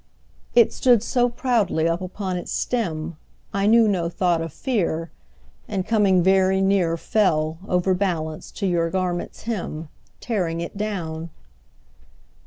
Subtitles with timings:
[0.55, 3.17] It stood so proudly up upon its stem,
[3.53, 5.11] I knew no thought of fear,
[5.67, 11.29] And coming very near Fell, overbalanced, to your garment's hem, Tearing it down.